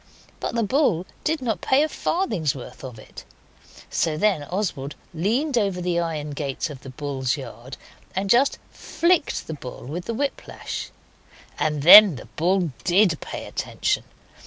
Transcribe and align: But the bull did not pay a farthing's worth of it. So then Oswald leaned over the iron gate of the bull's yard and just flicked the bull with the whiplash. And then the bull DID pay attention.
But 0.39 0.55
the 0.55 0.63
bull 0.63 1.05
did 1.23 1.43
not 1.43 1.61
pay 1.61 1.83
a 1.83 1.87
farthing's 1.87 2.55
worth 2.55 2.83
of 2.83 2.97
it. 2.97 3.23
So 3.91 4.17
then 4.17 4.43
Oswald 4.45 4.95
leaned 5.13 5.59
over 5.59 5.79
the 5.79 5.99
iron 5.99 6.31
gate 6.31 6.71
of 6.71 6.81
the 6.81 6.89
bull's 6.89 7.37
yard 7.37 7.77
and 8.15 8.27
just 8.27 8.57
flicked 8.71 9.45
the 9.45 9.53
bull 9.53 9.85
with 9.85 10.05
the 10.05 10.15
whiplash. 10.15 10.89
And 11.59 11.83
then 11.83 12.15
the 12.15 12.25
bull 12.25 12.71
DID 12.83 13.19
pay 13.21 13.45
attention. 13.45 14.03